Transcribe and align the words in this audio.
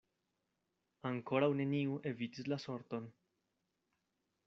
Ankoraŭ 1.09 1.51
neniu 1.61 2.01
evitis 2.15 2.51
la 2.55 2.61
sorton. 2.67 3.09